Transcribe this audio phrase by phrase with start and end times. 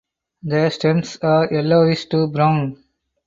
[0.41, 2.83] The stems are yellowish to brown.